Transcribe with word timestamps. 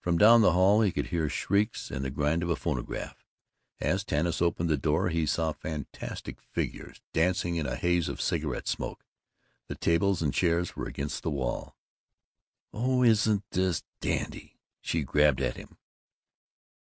From 0.00 0.16
down 0.16 0.40
the 0.40 0.54
hall 0.54 0.80
he 0.80 0.90
could 0.90 1.08
hear 1.08 1.28
shrieks 1.28 1.90
and 1.90 2.02
the 2.02 2.08
grind 2.08 2.42
of 2.42 2.48
a 2.48 2.56
phonograph. 2.56 3.26
As 3.78 4.04
Tanis 4.06 4.40
opened 4.40 4.70
the 4.70 4.78
door 4.78 5.10
he 5.10 5.26
saw 5.26 5.52
fantastic 5.52 6.40
figures 6.40 7.02
dancing 7.12 7.56
in 7.56 7.66
a 7.66 7.76
haze 7.76 8.08
of 8.08 8.22
cigarette 8.22 8.66
smoke. 8.66 9.04
The 9.66 9.74
tables 9.74 10.22
and 10.22 10.32
chairs 10.32 10.76
were 10.76 10.86
against 10.86 11.22
the 11.22 11.30
wall. 11.30 11.76
"Oh, 12.72 13.02
isn't 13.02 13.44
this 13.50 13.82
dandy!" 14.00 14.56
she 14.80 15.04
gabbled 15.04 15.42
at 15.42 15.58
him. 15.58 15.76